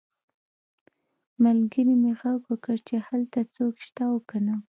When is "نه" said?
4.47-4.55